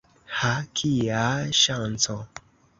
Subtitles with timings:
[0.37, 0.53] Ha!
[0.79, 1.21] kia
[1.61, 2.19] ŝanco!